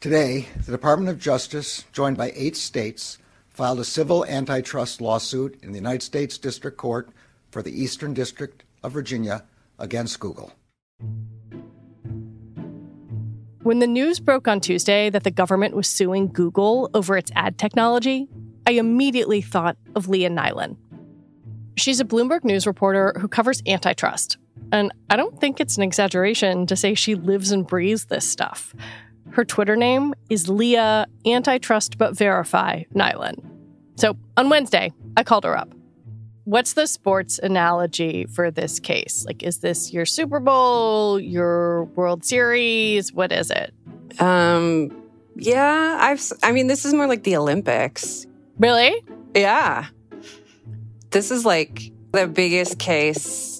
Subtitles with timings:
[0.00, 3.18] Today, the Department of Justice, joined by eight states,
[3.48, 7.08] filed a civil antitrust lawsuit in the United States District Court
[7.50, 9.42] for the Eastern District of Virginia
[9.78, 10.52] against Google.
[13.62, 17.58] When the news broke on Tuesday that the government was suing Google over its ad
[17.58, 18.28] technology,
[18.64, 20.76] I immediately thought of Leah Nylen.
[21.76, 24.38] She's a Bloomberg News reporter who covers antitrust.
[24.72, 28.74] And I don't think it's an exaggeration to say she lives and breathes this stuff.
[29.30, 33.44] Her Twitter name is Leah Antitrust But Verify Nylen.
[33.96, 35.72] So on Wednesday, I called her up.
[36.44, 39.24] What's the sports analogy for this case?
[39.26, 43.12] Like, is this your Super Bowl, your World Series?
[43.12, 43.74] What is it?
[44.20, 44.90] Um,
[45.34, 46.22] yeah, I've.
[46.42, 48.26] I mean, this is more like the Olympics.
[48.58, 49.02] Really?
[49.34, 49.86] Yeah.
[51.10, 53.55] This is like the biggest case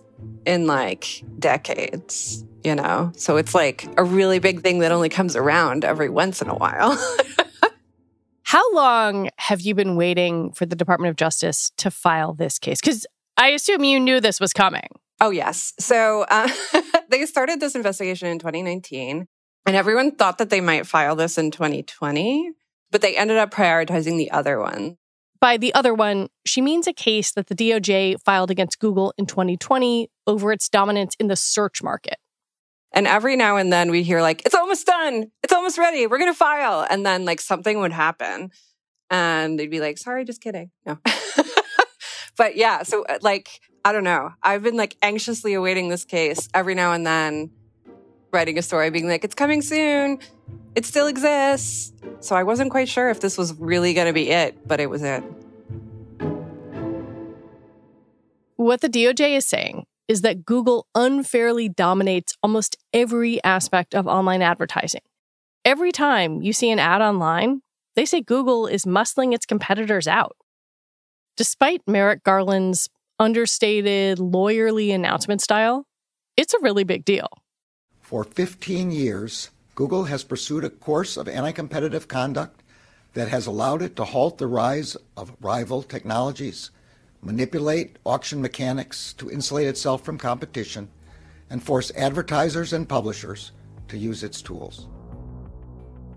[0.46, 3.12] in like decades, you know?
[3.16, 6.54] So it's like a really big thing that only comes around every once in a
[6.54, 6.96] while.
[8.42, 12.80] How long have you been waiting for the Department of Justice to file this case?
[12.80, 13.04] Because
[13.36, 14.88] I assume you knew this was coming.
[15.20, 15.74] Oh, yes.
[15.80, 16.48] So uh,
[17.08, 19.26] they started this investigation in 2019,
[19.66, 22.52] and everyone thought that they might file this in 2020,
[22.92, 24.96] but they ended up prioritizing the other one.
[25.40, 29.26] By the other one, she means a case that the DOJ filed against Google in
[29.26, 32.16] 2020 over its dominance in the search market.
[32.92, 35.30] And every now and then we hear like, it's almost done.
[35.42, 36.06] It's almost ready.
[36.06, 36.86] We're going to file.
[36.88, 38.50] And then like something would happen
[39.10, 40.70] and they'd be like, sorry, just kidding.
[40.84, 40.98] No.
[42.36, 44.30] but yeah, so uh, like, I don't know.
[44.42, 47.50] I've been like anxiously awaiting this case every now and then,
[48.32, 50.18] writing a story being like, it's coming soon.
[50.74, 51.92] It still exists.
[52.20, 54.90] So I wasn't quite sure if this was really going to be it, but it
[54.90, 55.22] was it.
[58.56, 64.42] What the DOJ is saying is that Google unfairly dominates almost every aspect of online
[64.42, 65.02] advertising.
[65.64, 67.62] Every time you see an ad online,
[67.96, 70.36] they say Google is muscling its competitors out.
[71.36, 72.88] Despite Merrick Garland's
[73.18, 75.86] understated, lawyerly announcement style,
[76.36, 77.28] it's a really big deal.
[78.06, 82.62] For 15 years, Google has pursued a course of anti competitive conduct
[83.14, 86.70] that has allowed it to halt the rise of rival technologies
[87.20, 90.88] manipulate auction mechanics to insulate itself from competition,
[91.50, 93.50] and force advertisers and publishers
[93.88, 94.86] to use its tools.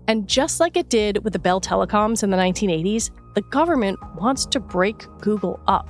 [0.06, 4.46] And just like it did with the Bell Telecoms in the 1980s, the government wants
[4.46, 5.88] to break Google up.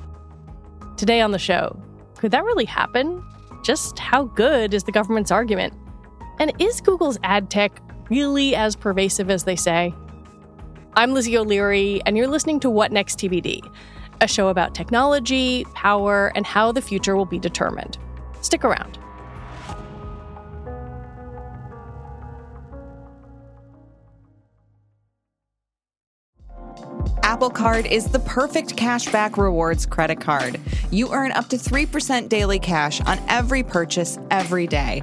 [0.96, 1.78] Today on the show,
[2.16, 3.22] could that really happen?
[3.62, 5.74] Just how good is the government's argument?
[6.40, 9.94] And is Google's ad tech really as pervasive as they say?
[10.94, 13.62] I'm Lizzie O'Leary, and you're listening to What Next TBD
[14.22, 17.96] a show about technology, power, and how the future will be determined.
[18.42, 18.98] Stick around.
[27.22, 30.60] Apple Card is the perfect cashback rewards credit card.
[30.90, 35.02] You earn up to 3% daily cash on every purchase every day.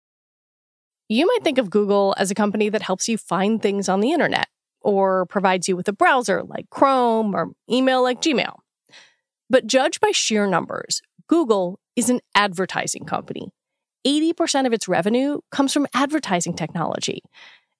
[1.11, 4.13] You might think of Google as a company that helps you find things on the
[4.13, 4.47] internet
[4.79, 8.53] or provides you with a browser like Chrome or email like Gmail.
[9.49, 13.49] But judged by sheer numbers, Google is an advertising company.
[14.07, 17.21] 80% of its revenue comes from advertising technology.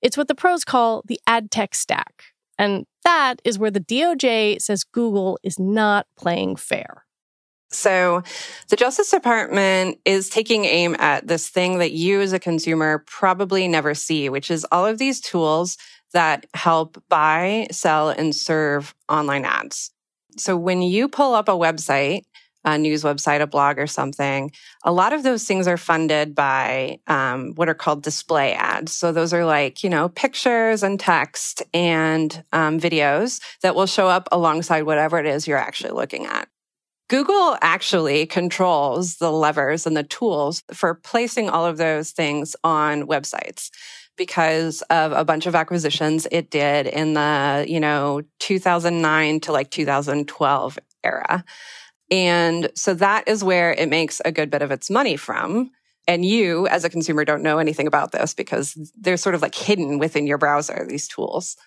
[0.02, 2.34] It's what the pros call the ad tech stack.
[2.60, 7.06] And that is where the DOJ says Google is not playing fair.
[7.72, 8.22] So,
[8.70, 13.68] the Justice Department is taking aim at this thing that you as a consumer probably
[13.68, 15.78] never see, which is all of these tools
[16.12, 19.92] that help buy, sell, and serve online ads.
[20.38, 22.24] So, when you pull up a website,
[22.64, 24.52] a news website, a blog, or something,
[24.84, 28.92] a lot of those things are funded by um, what are called display ads.
[28.92, 34.08] So those are like, you know, pictures and text and um, videos that will show
[34.08, 36.51] up alongside whatever it is you're actually looking at.
[37.12, 43.06] Google actually controls the levers and the tools for placing all of those things on
[43.06, 43.70] websites
[44.16, 49.70] because of a bunch of acquisitions it did in the, you know, 2009 to like
[49.72, 51.44] 2012 era.
[52.10, 55.70] And so that is where it makes a good bit of its money from.
[56.08, 59.54] And you, as a consumer, don't know anything about this because they're sort of like
[59.54, 61.58] hidden within your browser, these tools.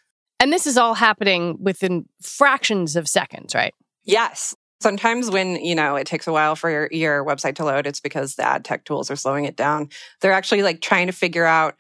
[0.41, 3.75] And this is all happening within fractions of seconds, right?
[4.05, 4.55] Yes.
[4.85, 8.01] Sometimes when, you know, it takes a while for your, your website to load, it's
[8.01, 9.89] because the ad tech tools are slowing it down.
[10.21, 11.77] They're actually like trying to figure out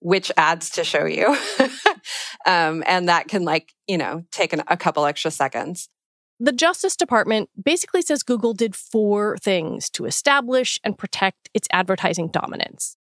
[0.00, 1.38] which ads to show you.
[2.46, 5.88] um, and that can like, you know, take an, a couple extra seconds.
[6.40, 12.26] The Justice Department basically says Google did four things to establish and protect its advertising
[12.26, 12.96] dominance.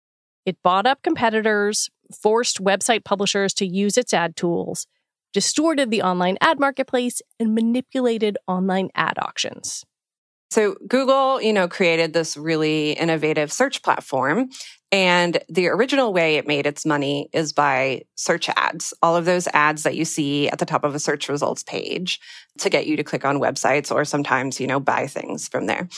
[0.48, 4.88] It bought up competitors, forced website publishers to use its ad tools,
[5.34, 9.84] distorted the online ad marketplace, and manipulated online ad auctions.
[10.52, 14.50] So Google, you know, created this really innovative search platform.
[14.92, 19.48] And the original way it made its money is by search ads, all of those
[19.48, 22.20] ads that you see at the top of a search results page
[22.60, 25.90] to get you to click on websites or sometimes, you know, buy things from there.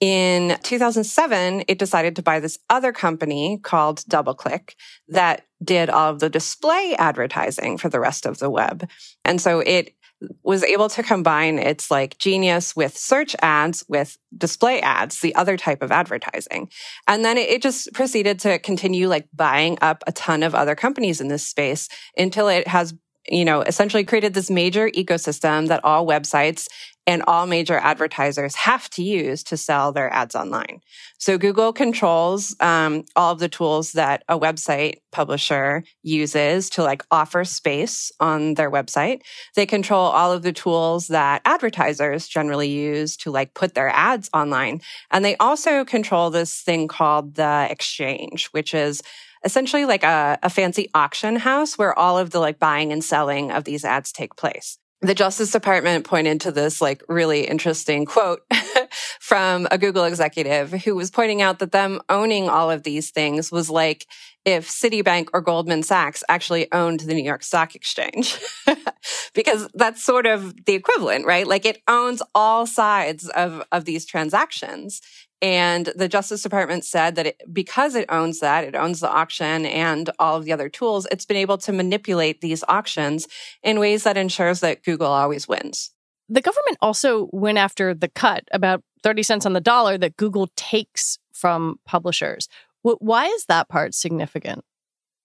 [0.00, 4.74] In 2007, it decided to buy this other company called DoubleClick
[5.08, 8.88] that did all of the display advertising for the rest of the web.
[9.24, 9.94] And so it
[10.42, 15.56] was able to combine its like genius with search ads with display ads, the other
[15.56, 16.70] type of advertising.
[17.06, 21.20] And then it, just proceeded to continue like buying up a ton of other companies
[21.20, 22.94] in this space until it has
[23.30, 26.66] you know, essentially created this major ecosystem that all websites
[27.08, 30.82] and all major advertisers have to use to sell their ads online.
[31.16, 37.02] So Google controls um, all of the tools that a website publisher uses to like
[37.10, 39.22] offer space on their website.
[39.56, 44.28] They control all of the tools that advertisers generally use to like put their ads
[44.34, 44.82] online.
[45.10, 49.00] And they also control this thing called the exchange, which is
[49.46, 53.50] essentially like a, a fancy auction house where all of the like buying and selling
[53.50, 58.40] of these ads take place the Justice Department pointed to this like really interesting quote
[59.20, 63.52] from a Google executive who was pointing out that them owning all of these things
[63.52, 64.06] was like
[64.44, 68.38] if Citibank or Goldman Sachs actually owned the New York Stock Exchange.
[69.34, 71.46] because that's sort of the equivalent, right?
[71.46, 75.00] Like it owns all sides of, of these transactions.
[75.40, 79.66] And the Justice Department said that it, because it owns that, it owns the auction
[79.66, 83.28] and all of the other tools, it's been able to manipulate these auctions
[83.62, 85.92] in ways that ensures that Google always wins.
[86.28, 90.50] The government also went after the cut, about 30 cents on the dollar, that Google
[90.56, 92.48] takes from publishers.
[92.82, 94.64] Why is that part significant?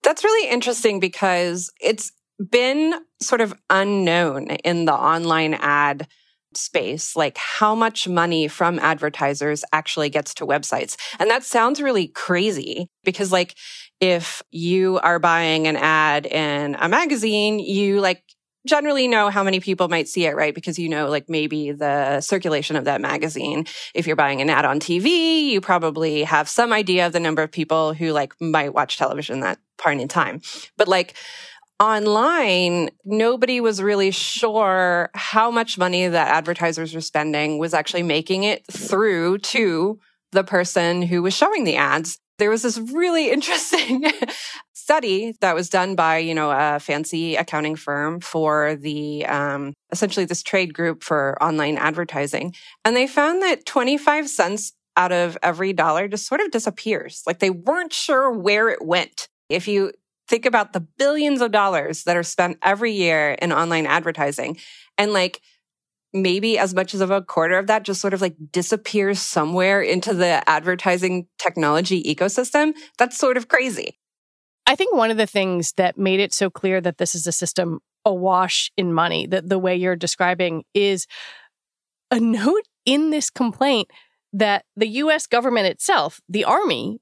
[0.04, 2.12] That's really interesting because it's
[2.50, 6.08] been sort of unknown in the online ad
[6.57, 10.95] space, like how much money from advertisers actually gets to websites.
[11.19, 13.55] And that sounds really crazy because like
[14.00, 18.24] if you are buying an ad in a magazine, you like
[18.65, 20.55] generally know how many people might see it, right?
[20.55, 23.65] Because you know, like maybe the circulation of that magazine.
[23.93, 27.41] If you're buying an ad on TV, you probably have some idea of the number
[27.41, 30.41] of people who like might watch television that point in time.
[30.77, 31.15] But like,
[31.80, 38.44] online, nobody was really sure how much money that advertisers were spending was actually making
[38.44, 40.00] it through to
[40.32, 42.20] the person who was showing the ads.
[42.39, 44.06] There was this really interesting
[44.74, 50.25] study that was done by, you know, a fancy accounting firm for the, um, essentially
[50.25, 52.53] this trade group for online advertising.
[52.84, 57.24] And they found that 25 cents out of every dollar just sort of disappears.
[57.25, 59.27] Like they weren't sure where it went.
[59.50, 59.92] If you
[60.34, 64.58] think about the billions of dollars that are spent every year in online advertising.
[64.98, 65.42] And like
[66.12, 69.80] maybe as much as of a quarter of that just sort of like disappears somewhere
[69.80, 72.74] into the advertising technology ecosystem.
[72.98, 74.00] That's sort of crazy.
[74.66, 77.32] I think one of the things that made it so clear that this is a
[77.32, 81.06] system awash in money that the way you're describing is
[82.10, 83.88] a note in this complaint
[84.34, 87.02] that the US government itself, the army,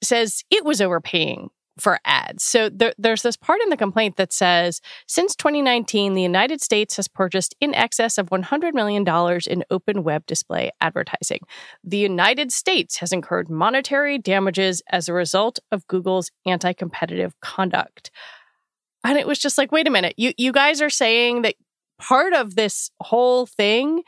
[0.00, 2.44] says it was overpaying for ads.
[2.44, 6.96] So there, there's this part in the complaint that says since 2019, the United States
[6.96, 9.06] has purchased in excess of $100 million
[9.46, 11.40] in open web display advertising.
[11.84, 18.10] The United States has incurred monetary damages as a result of Google's anti competitive conduct.
[19.04, 21.54] And it was just like, wait a minute, you, you guys are saying that
[21.98, 24.02] part of this whole thing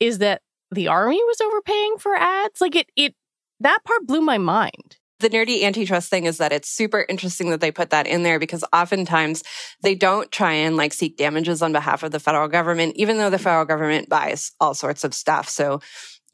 [0.00, 2.60] is that the army was overpaying for ads?
[2.60, 3.14] Like it, it,
[3.60, 4.96] that part blew my mind.
[5.18, 8.38] The nerdy antitrust thing is that it's super interesting that they put that in there
[8.38, 9.42] because oftentimes
[9.82, 13.30] they don't try and like seek damages on behalf of the federal government, even though
[13.30, 15.48] the federal government buys all sorts of stuff.
[15.48, 15.80] So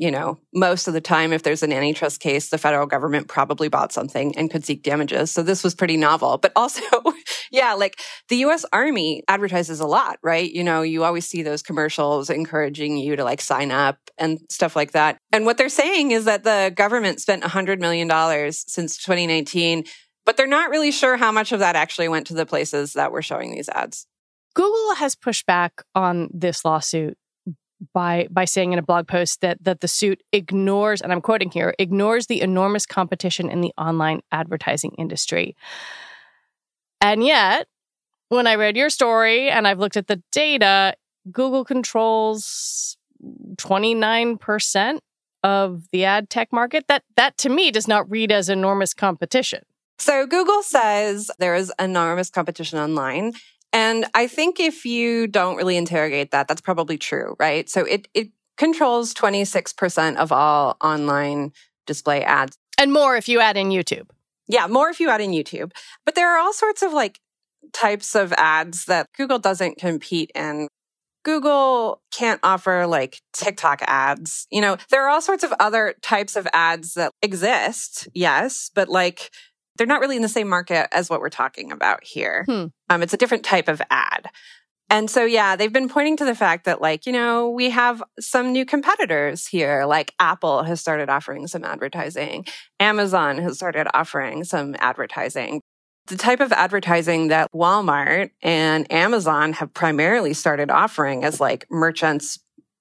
[0.03, 3.69] you know, most of the time, if there's an antitrust case, the federal government probably
[3.69, 5.31] bought something and could seek damages.
[5.31, 6.39] So this was pretty novel.
[6.39, 6.83] But also,
[7.53, 10.51] yeah, like the US Army advertises a lot, right?
[10.51, 14.75] You know, you always see those commercials encouraging you to like sign up and stuff
[14.75, 15.19] like that.
[15.31, 18.11] And what they're saying is that the government spent $100 million
[18.51, 19.85] since 2019,
[20.27, 23.13] but they're not really sure how much of that actually went to the places that
[23.13, 24.09] were showing these ads.
[24.55, 27.17] Google has pushed back on this lawsuit
[27.93, 31.51] by by saying in a blog post that that the suit ignores and I'm quoting
[31.51, 35.57] here ignores the enormous competition in the online advertising industry.
[37.01, 37.67] And yet,
[38.29, 40.95] when I read your story and I've looked at the data,
[41.31, 42.97] Google controls
[43.57, 44.99] 29%
[45.45, 46.87] of the ad tech market.
[46.89, 49.65] That that to me does not read as enormous competition.
[49.99, 53.35] So Google says there is enormous competition online
[53.73, 57.69] and I think if you don't really interrogate that, that's probably true, right?
[57.69, 61.53] So it, it controls 26% of all online
[61.87, 62.57] display ads.
[62.79, 64.09] And more if you add in YouTube.
[64.49, 65.73] Yeah, more if you add in YouTube.
[66.05, 67.19] But there are all sorts of like
[67.73, 70.69] types of ads that Google doesn't compete in.
[71.25, 74.47] Google can't offer like TikTok ads.
[74.51, 78.89] You know, there are all sorts of other types of ads that exist, yes, but
[78.89, 79.31] like
[79.77, 82.45] they're not really in the same market as what we're talking about here.
[82.47, 82.67] Hmm.
[82.91, 84.29] Um, it's a different type of ad.
[84.91, 88.03] And so, yeah, they've been pointing to the fact that, like, you know, we have
[88.21, 89.87] some new competitors here.
[89.87, 92.45] Like Apple has started offering some advertising,
[92.79, 95.63] Amazon has started offering some advertising.
[96.09, 102.39] The type of advertising that Walmart and Amazon have primarily started offering is like merchants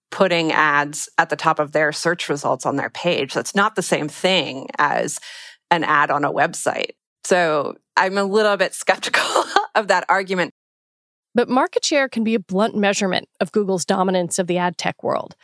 [0.09, 3.33] putting ads at the top of their search results on their page.
[3.33, 5.19] That's not the same thing as
[5.71, 6.91] an ad on a website.
[7.23, 9.43] So I'm a little bit skeptical
[9.75, 10.53] of that argument.
[11.33, 15.01] But market share can be a blunt measurement of Google's dominance of the ad tech
[15.01, 15.35] world,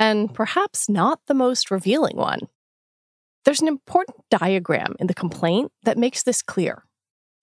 [0.00, 2.40] and perhaps not the most revealing one.
[3.44, 6.84] There's an important diagram in the complaint that makes this clear.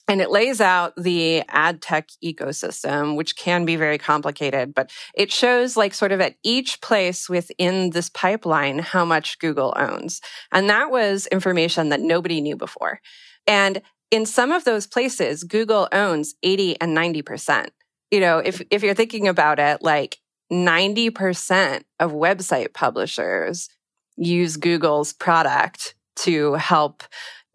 [0.07, 5.31] And it lays out the ad tech ecosystem, which can be very complicated, but it
[5.31, 10.21] shows like sort of at each place within this pipeline how much Google owns.
[10.51, 13.01] And that was information that nobody knew before.
[13.47, 13.81] And
[14.11, 17.69] in some of those places, Google owns 80 and 90%.
[18.11, 20.19] You know, if, if you're thinking about it, like
[20.51, 23.69] 90% of website publishers
[24.15, 27.03] use Google's product to help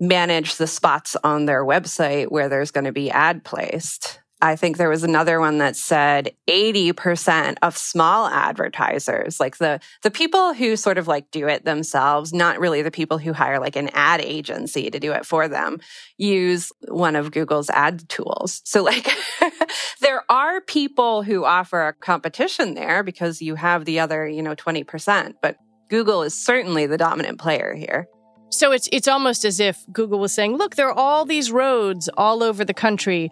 [0.01, 4.21] manage the spots on their website where there's going to be ad placed.
[4.43, 10.11] I think there was another one that said 80% of small advertisers, like the, the
[10.11, 13.77] people who sort of like do it themselves, not really the people who hire like
[13.77, 15.79] an ad agency to do it for them,
[16.17, 18.63] use one of Google's ad tools.
[18.65, 19.15] So like
[20.01, 24.55] there are people who offer a competition there because you have the other, you know,
[24.55, 25.57] 20%, but
[25.91, 28.09] Google is certainly the dominant player here.
[28.51, 32.09] So it's it's almost as if Google was saying, "Look, there are all these roads
[32.17, 33.31] all over the country,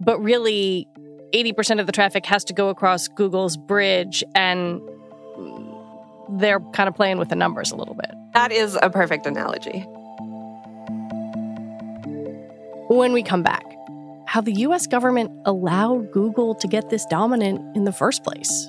[0.00, 0.88] but really
[1.32, 4.80] 80% of the traffic has to go across Google's bridge and
[6.30, 9.80] they're kind of playing with the numbers a little bit." That is a perfect analogy.
[12.88, 13.64] When we come back,
[14.26, 18.68] how the US government allowed Google to get this dominant in the first place.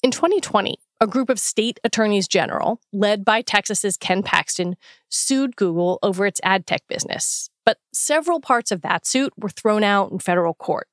[0.00, 4.76] In 2020, a group of state attorneys general, led by Texas's Ken Paxton,
[5.08, 7.50] sued Google over its ad tech business.
[7.66, 10.86] But several parts of that suit were thrown out in federal court.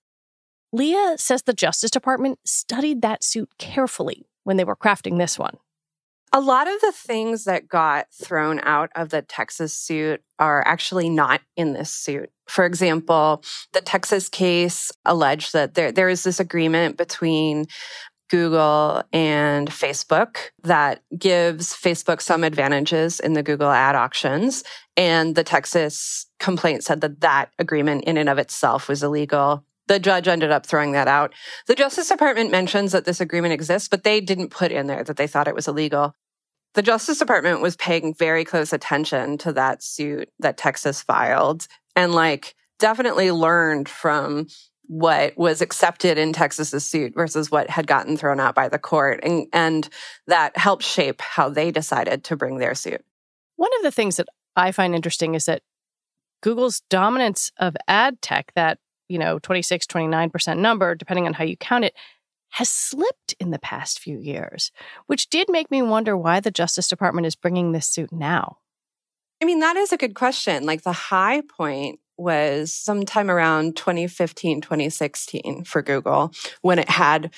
[0.74, 5.58] Leah says the Justice Department studied that suit carefully when they were crafting this one.
[6.34, 11.10] A lot of the things that got thrown out of the Texas suit are actually
[11.10, 12.30] not in this suit.
[12.48, 17.68] For example, the Texas case alleged that there, there is this agreement between
[18.30, 24.64] Google and Facebook that gives Facebook some advantages in the Google ad auctions.
[24.98, 29.64] And the Texas complaint said that that agreement in and of itself was illegal.
[29.88, 31.34] The judge ended up throwing that out.
[31.68, 35.18] The Justice Department mentions that this agreement exists, but they didn't put in there that
[35.18, 36.16] they thought it was illegal.
[36.74, 42.14] The Justice Department was paying very close attention to that suit that Texas filed and
[42.14, 44.48] like definitely learned from
[44.88, 49.20] what was accepted in Texas's suit versus what had gotten thrown out by the court.
[49.24, 49.90] And, and
[50.28, 53.04] that helped shape how they decided to bring their suit.
[53.56, 55.62] One of the things that I find interesting is that
[56.42, 61.58] Google's dominance of ad tech, that, you know, 26, 29% number, depending on how you
[61.58, 61.94] count it,
[62.52, 64.72] has slipped in the past few years,
[65.08, 68.58] which did make me wonder why the Justice Department is bringing this suit now.
[69.42, 70.66] I mean, that is a good question.
[70.66, 76.32] Like the high point was sometime around 2015, 2016 for Google
[76.62, 77.32] when it had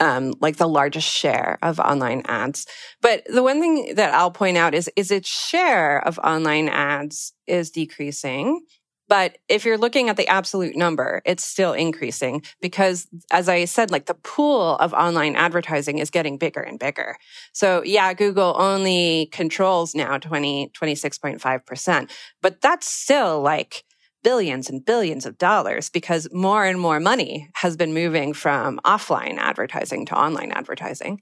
[0.00, 2.66] um, like the largest share of online ads.
[3.00, 7.32] But the one thing that I'll point out is, is its share of online ads
[7.46, 8.60] is decreasing.
[9.08, 13.90] But if you're looking at the absolute number, it's still increasing because as I said,
[13.90, 17.16] like the pool of online advertising is getting bigger and bigger.
[17.52, 22.10] So yeah, Google only controls now 20, 26.5%,
[22.42, 23.84] but that's still like
[24.26, 29.36] billions and billions of dollars because more and more money has been moving from offline
[29.38, 31.20] advertising to online advertising.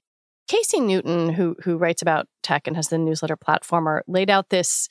[0.48, 4.88] Casey Newton, who who writes about tech and has the newsletter Platformer, laid out this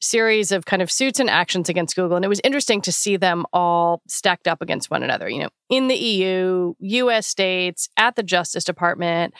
[0.00, 2.14] series of kind of suits and actions against Google.
[2.14, 5.48] And it was interesting to see them all stacked up against one another, you know,
[5.68, 9.34] in the EU, US states, at the Justice Department.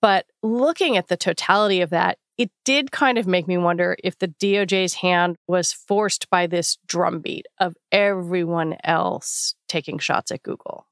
[0.00, 4.18] But looking at the totality of that, it did kind of make me wonder if
[4.18, 10.86] the DOJ's hand was forced by this drumbeat of everyone else taking shots at Google.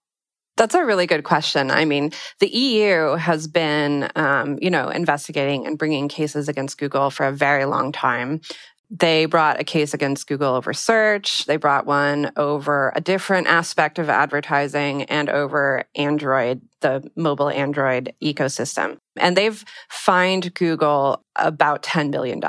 [0.58, 1.70] That's a really good question.
[1.70, 7.08] I mean, the EU has been, um, you know, investigating and bringing cases against Google
[7.08, 8.42] for a very long time.
[8.90, 11.46] They brought a case against Google over search.
[11.46, 18.12] They brought one over a different aspect of advertising and over Android, the mobile Android
[18.22, 18.98] ecosystem.
[19.20, 22.40] And they've fined Google about $10 billion.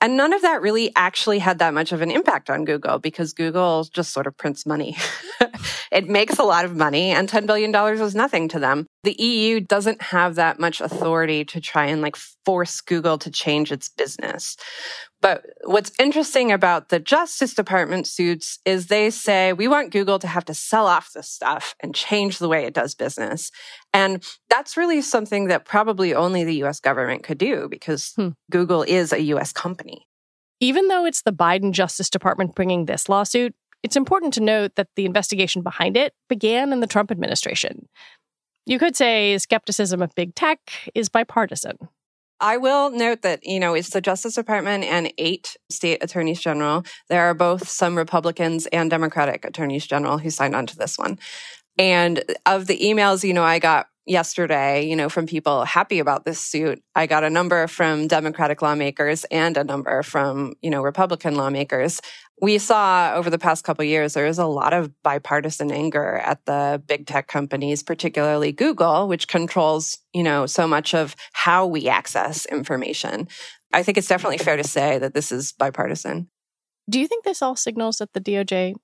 [0.00, 3.32] And none of that really actually had that much of an impact on Google because
[3.32, 4.96] Google just sort of prints money.
[5.92, 8.86] it makes a lot of money and $10 billion was nothing to them.
[9.08, 13.72] The EU doesn't have that much authority to try and like force Google to change
[13.72, 14.54] its business.
[15.22, 20.26] But what's interesting about the Justice Department suits is they say we want Google to
[20.26, 23.50] have to sell off this stuff and change the way it does business.
[23.94, 28.28] And that's really something that probably only the US government could do because hmm.
[28.50, 30.06] Google is a US company.
[30.60, 34.88] Even though it's the Biden Justice Department bringing this lawsuit, it's important to note that
[34.96, 37.88] the investigation behind it began in the Trump administration.
[38.68, 40.60] You could say skepticism of big tech
[40.94, 41.78] is bipartisan.
[42.38, 46.84] I will note that, you know, it's the Justice Department and eight state attorneys general.
[47.08, 51.18] There are both some Republicans and Democratic attorneys general who signed on to this one.
[51.78, 56.26] And of the emails, you know, I got yesterday, you know, from people happy about
[56.26, 56.82] this suit.
[56.94, 62.00] I got a number from Democratic lawmakers and a number from, you know, Republican lawmakers.
[62.40, 66.44] We saw over the past couple years there is a lot of bipartisan anger at
[66.44, 71.88] the big tech companies, particularly Google, which controls, you know, so much of how we
[71.88, 73.26] access information.
[73.72, 76.28] I think it's definitely fair to say that this is bipartisan.
[76.88, 78.74] Do you think this all signals that the DOJ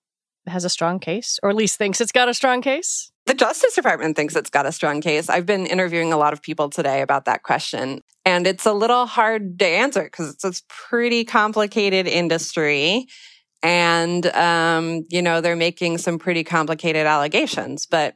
[0.47, 3.11] has a strong case, or at least thinks it's got a strong case?
[3.27, 5.31] The Justice Department thinks it's got a strong case.
[5.31, 9.07] I've been interviewing a lot of people today about that question, and it's a little
[9.07, 13.07] hard to answer because it's a pretty complicated industry.
[13.64, 18.14] And, um, you know, they're making some pretty complicated allegations, but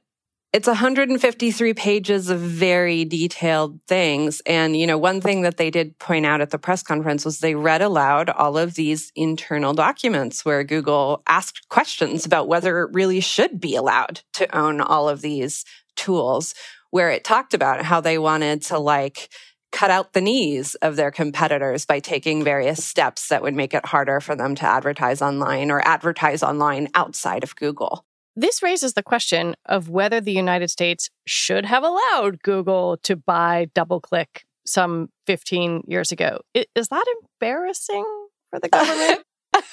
[0.52, 4.42] it's 153 pages of very detailed things.
[4.46, 7.40] And, you know, one thing that they did point out at the press conference was
[7.40, 12.90] they read aloud all of these internal documents where Google asked questions about whether it
[12.92, 15.64] really should be allowed to own all of these
[15.96, 16.54] tools,
[16.90, 19.30] where it talked about how they wanted to like
[19.72, 23.86] cut out the knees of their competitors by taking various steps that would make it
[23.86, 28.04] harder for them to advertise online or advertise online outside of Google.
[28.34, 33.66] This raises the question of whether the United States should have allowed Google to buy
[33.74, 36.40] DoubleClick some 15 years ago.
[36.54, 37.04] Is that
[37.40, 38.04] embarrassing
[38.50, 39.24] for the government?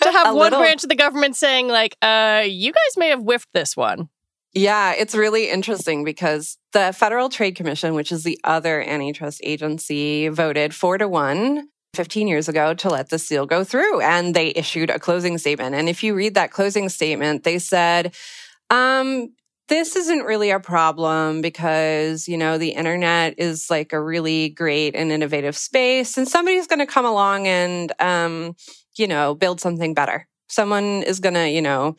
[0.01, 0.59] to have one little.
[0.59, 4.09] branch of the government saying, like, uh, you guys may have whiffed this one.
[4.57, 10.29] Yeah, it's really interesting because the Federal Trade Commission, which is the other antitrust agency,
[10.29, 13.99] voted four to one 15 years ago to let the seal go through.
[13.99, 15.75] And they issued a closing statement.
[15.75, 18.15] And if you read that closing statement, they said,
[18.69, 19.33] um,
[19.67, 24.95] this isn't really a problem because, you know, the internet is like a really great
[24.95, 28.55] and innovative space and somebody's going to come along and, um,
[28.95, 30.27] you know, build something better.
[30.47, 31.95] Someone is going to, you know,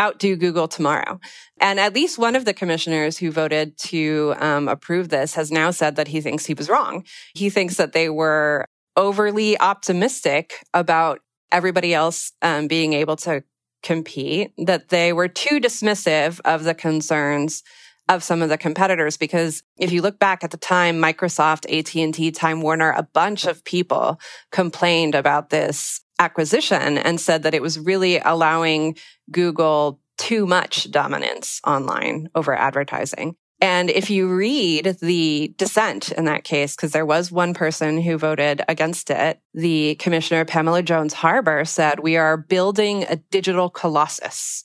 [0.00, 1.20] outdo Google tomorrow.
[1.60, 5.70] And at least one of the commissioners who voted to um, approve this has now
[5.70, 7.04] said that he thinks he was wrong.
[7.34, 11.20] He thinks that they were overly optimistic about
[11.52, 13.42] everybody else um, being able to
[13.82, 17.62] compete, that they were too dismissive of the concerns
[18.08, 22.30] of some of the competitors because if you look back at the time Microsoft, AT&T,
[22.32, 24.20] Time Warner, a bunch of people
[24.52, 28.96] complained about this acquisition and said that it was really allowing
[29.30, 33.36] Google too much dominance online over advertising.
[33.60, 38.18] And if you read the dissent in that case, because there was one person who
[38.18, 44.64] voted against it, the Commissioner Pamela Jones Harbour said, We are building a digital colossus.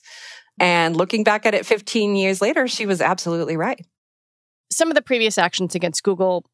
[0.60, 3.84] And looking back at it 15 years later, she was absolutely right.
[4.70, 6.44] Some of the previous actions against Google,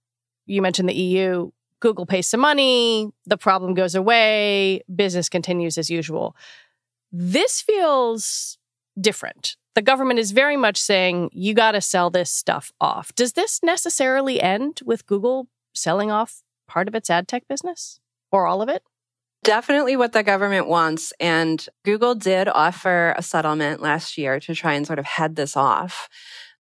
[0.46, 5.90] you mentioned the EU, Google pays some money, the problem goes away, business continues as
[5.90, 6.36] usual.
[7.12, 8.58] This feels
[9.00, 9.56] different.
[9.74, 13.14] The government is very much saying, you got to sell this stuff off.
[13.14, 18.00] Does this necessarily end with Google selling off part of its ad tech business
[18.32, 18.82] or all of it?
[19.44, 21.12] Definitely what the government wants.
[21.20, 25.56] And Google did offer a settlement last year to try and sort of head this
[25.56, 26.08] off.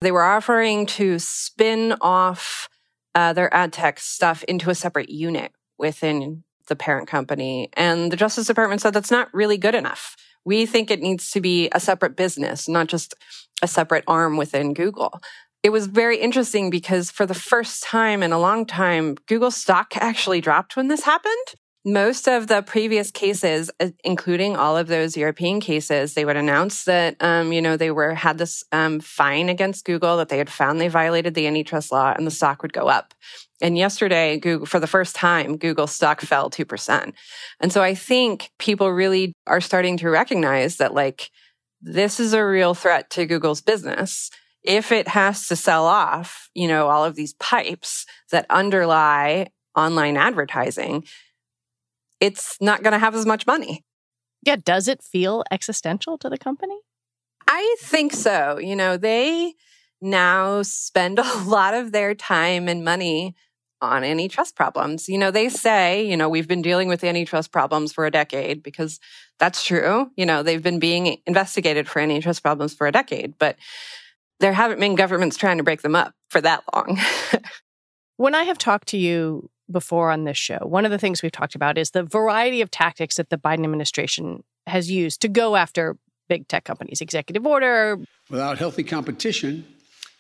[0.01, 2.69] They were offering to spin off
[3.15, 7.69] uh, their ad tech stuff into a separate unit within the parent company.
[7.75, 10.17] And the Justice Department said that's not really good enough.
[10.45, 13.15] We think it needs to be a separate business, not just
[13.63, 15.21] a separate arm within Google.
[15.63, 19.97] It was very interesting because for the first time in a long time, Google stock
[19.97, 25.17] actually dropped when this happened most of the previous cases, uh, including all of those
[25.17, 29.51] European cases, they would announce that, um, you know, they were had this um, fine
[29.51, 32.73] against Google that they had found they violated the antitrust law, and the stock would
[32.73, 33.13] go up.
[33.61, 37.15] And yesterday, Google, for the first time, Google stock fell two percent.
[37.61, 41.31] And so I think people really are starting to recognize that, like,
[41.83, 44.31] this is a real threat to Google's business
[44.63, 50.17] if it has to sell off, you know, all of these pipes that underlie online
[50.17, 51.05] advertising,
[52.25, 53.85] it's not going to have as much money.
[54.43, 54.57] Yeah.
[54.57, 56.79] Does it feel existential to the company?
[57.47, 58.59] I think so.
[58.59, 59.55] You know, they
[60.01, 63.35] now spend a lot of their time and money
[63.83, 65.09] on antitrust problems.
[65.09, 68.63] You know, they say, you know, we've been dealing with antitrust problems for a decade
[68.63, 68.99] because
[69.39, 70.11] that's true.
[70.17, 73.57] You know, they've been being investigated for antitrust problems for a decade, but
[74.41, 76.99] there haven't been governments trying to break them up for that long.
[78.17, 80.59] when I have talked to you before on this show.
[80.63, 83.65] One of the things we've talked about is the variety of tactics that the Biden
[83.65, 85.97] administration has used to go after
[86.29, 87.99] big tech companies, executive order.
[88.31, 89.67] Without healthy competition,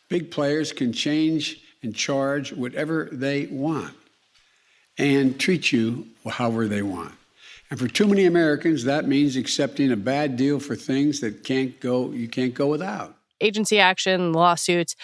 [0.08, 3.94] big players can change and charge whatever they want
[4.98, 7.14] and treat you however they want.
[7.70, 11.78] And for too many Americans, that means accepting a bad deal for things that can't
[11.80, 13.16] go you can't go without.
[13.40, 14.94] Agency action, lawsuits.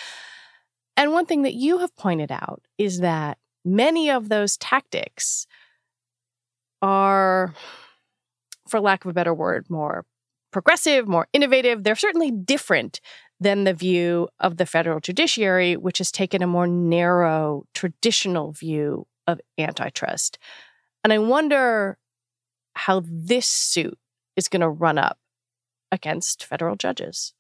[0.97, 5.47] And one thing that you have pointed out is that many of those tactics
[6.83, 7.55] are,
[8.69, 10.05] for lack of a better word, more
[10.51, 11.85] progressive, more innovative.
[11.85, 13.01] They're certainly different
[13.39, 19.07] than the view of the federal judiciary, which has taken a more narrow, traditional view
[19.27, 20.39] of antitrust.
[21.03, 21.99] And I wonder
[22.75, 23.99] how this suit
[24.37, 25.19] is going to run up
[25.91, 27.33] against federal judges.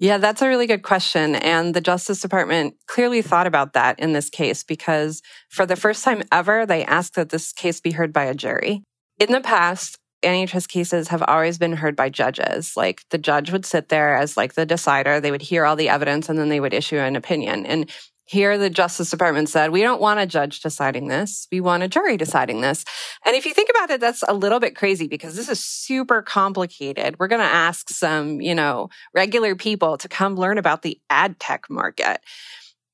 [0.00, 1.34] Yeah, that's a really good question.
[1.34, 6.04] And the Justice Department clearly thought about that in this case because for the first
[6.04, 8.84] time ever, they asked that this case be heard by a jury.
[9.18, 12.76] In the past, antitrust cases have always been heard by judges.
[12.76, 15.88] Like the judge would sit there as like the decider, they would hear all the
[15.88, 17.66] evidence and then they would issue an opinion.
[17.66, 17.90] And
[18.28, 21.48] here, the Justice Department said, we don't want a judge deciding this.
[21.50, 22.84] We want a jury deciding this.
[23.24, 26.20] And if you think about it, that's a little bit crazy because this is super
[26.20, 27.18] complicated.
[27.18, 31.40] We're going to ask some, you know, regular people to come learn about the ad
[31.40, 32.20] tech market.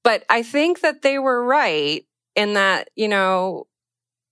[0.05, 2.05] But I think that they were right
[2.37, 3.67] in that, you know,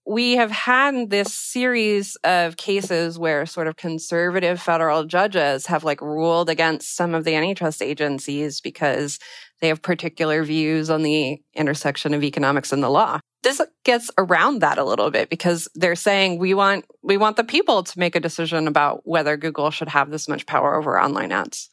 [0.07, 6.01] we have had this series of cases where sort of conservative federal judges have like
[6.01, 9.19] ruled against some of the antitrust agencies because
[9.62, 13.20] they have particular views on the intersection of economics and the law.
[13.44, 17.44] This gets around that a little bit because they're saying we want we want the
[17.44, 21.31] people to make a decision about whether Google should have this much power over online
[21.31, 21.70] ads.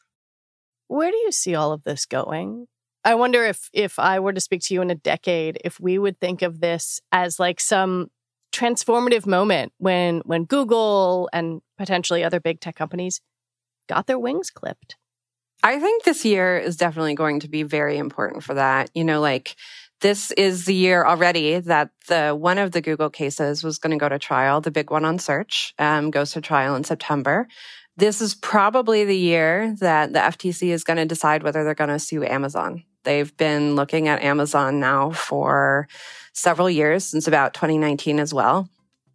[0.86, 2.66] Where do you see all of this going?
[3.04, 5.98] I wonder if if I were to speak to you in a decade, if we
[5.98, 8.08] would think of this as like some
[8.52, 13.20] transformative moment when when Google and potentially other big tech companies
[13.88, 14.96] got their wings clipped.
[15.62, 18.90] I think this year is definitely going to be very important for that.
[18.94, 19.56] You know, like
[20.00, 24.02] this is the year already that the one of the Google cases was going to
[24.02, 24.60] go to trial.
[24.60, 27.46] The big one on search um, goes to trial in September.
[27.96, 31.90] This is probably the year that the FTC is going to decide whether they're going
[31.90, 32.84] to sue Amazon.
[33.04, 35.88] They've been looking at Amazon now for
[36.32, 38.68] several years, since about 2019 as well.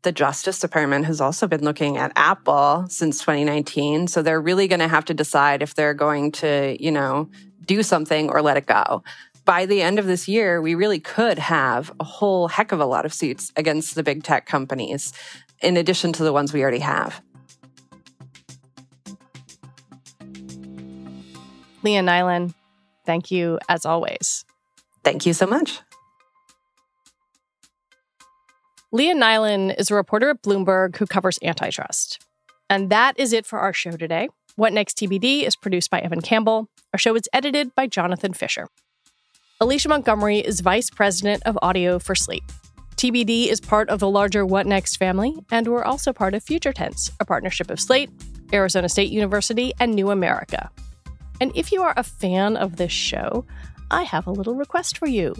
[0.05, 4.05] The Justice Department has also been looking at Apple since 2019.
[4.05, 7.27] So they're really going to have to decide if they're going to, you know,
[7.65, 9.01] do something or let it go.
[9.45, 12.85] By the end of this year, we really could have a whole heck of a
[12.85, 15.11] lot of suits against the big tech companies,
[15.59, 17.19] in addition to the ones we already have.
[21.81, 22.53] Leah Nylen,
[23.07, 24.45] thank you as always.
[25.03, 25.81] Thank you so much.
[28.95, 32.25] Leah Nylen is a reporter at Bloomberg who covers antitrust.
[32.69, 34.29] And that is it for our show today.
[34.55, 36.69] What Next TBD is produced by Evan Campbell.
[36.93, 38.69] Our show is edited by Jonathan Fisher.
[39.59, 42.45] Alicia Montgomery is vice president of audio for Slate.
[42.95, 46.71] TBD is part of the larger What Next family, and we're also part of Future
[46.71, 48.09] Tense, a partnership of Slate,
[48.53, 50.69] Arizona State University, and New America.
[51.41, 53.45] And if you are a fan of this show,
[53.91, 55.35] I have a little request for you.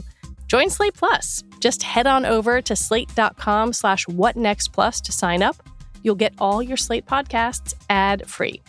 [0.48, 1.44] Join Slate Plus.
[1.60, 5.56] Just head on over to slate.com slash whatnextplus to sign up.
[6.04, 8.62] You'll get all your Slate podcasts ad-free.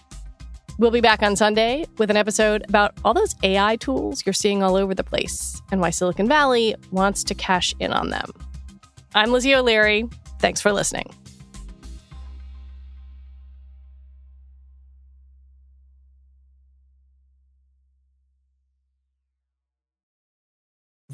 [0.79, 4.63] We'll be back on Sunday with an episode about all those AI tools you're seeing
[4.63, 8.31] all over the place and why Silicon Valley wants to cash in on them.
[9.15, 10.09] I'm Lizzie O'Leary.
[10.39, 11.07] Thanks for listening.